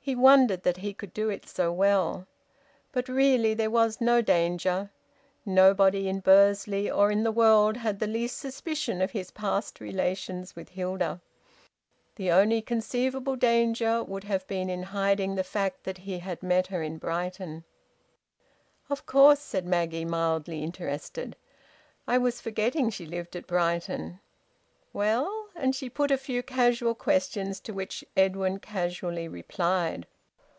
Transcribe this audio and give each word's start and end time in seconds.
He 0.00 0.14
wondered 0.16 0.62
that 0.62 0.78
he 0.78 0.94
could 0.94 1.12
do 1.12 1.28
it 1.28 1.46
so 1.46 1.70
well. 1.70 2.26
But 2.92 3.10
really 3.10 3.52
there 3.52 3.68
was 3.68 4.00
no 4.00 4.22
danger. 4.22 4.88
Nobody 5.44 6.08
in 6.08 6.20
Bursley, 6.20 6.90
or 6.90 7.10
in 7.10 7.24
the 7.24 7.30
world, 7.30 7.76
had 7.76 7.98
the 7.98 8.06
least 8.06 8.38
suspicion 8.38 9.02
of 9.02 9.10
his 9.10 9.30
past 9.30 9.80
relations 9.80 10.56
with 10.56 10.70
Hilda. 10.70 11.20
The 12.16 12.30
only 12.30 12.62
conceivable 12.62 13.36
danger 13.36 14.02
would 14.02 14.24
have 14.24 14.46
been 14.46 14.70
in 14.70 14.82
hiding 14.84 15.34
the 15.34 15.44
fact 15.44 15.84
that 15.84 15.98
he 15.98 16.20
had 16.20 16.42
met 16.42 16.68
her 16.68 16.82
in 16.82 16.96
Brighton. 16.96 17.64
"Of 18.88 19.04
course," 19.04 19.40
said 19.40 19.66
Maggie, 19.66 20.06
mildly 20.06 20.62
interested. 20.62 21.36
"I 22.06 22.16
was 22.16 22.40
forgetting 22.40 22.88
she 22.88 23.04
lived 23.04 23.36
at 23.36 23.46
Brighton. 23.46 24.20
Well?" 24.94 25.34
and 25.60 25.74
she 25.74 25.90
put 25.90 26.10
a 26.12 26.16
few 26.16 26.40
casual 26.42 26.94
questions, 26.94 27.58
to 27.58 27.72
which 27.74 28.04
Edwin 28.16 28.58
casually 28.60 29.26
replied. 29.26 30.06